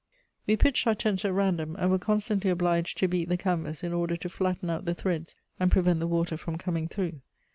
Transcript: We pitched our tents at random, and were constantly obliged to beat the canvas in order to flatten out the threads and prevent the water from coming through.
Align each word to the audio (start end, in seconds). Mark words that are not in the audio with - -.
We 0.47 0.57
pitched 0.57 0.87
our 0.87 0.95
tents 0.95 1.25
at 1.25 1.31
random, 1.33 1.75
and 1.77 1.91
were 1.91 1.99
constantly 1.99 2.49
obliged 2.49 2.97
to 2.97 3.07
beat 3.07 3.29
the 3.29 3.37
canvas 3.37 3.83
in 3.83 3.93
order 3.93 4.17
to 4.17 4.29
flatten 4.29 4.71
out 4.71 4.85
the 4.85 4.95
threads 4.95 5.35
and 5.59 5.69
prevent 5.71 5.99
the 5.99 6.07
water 6.07 6.37
from 6.37 6.57
coming 6.57 6.87
through. 6.87 7.21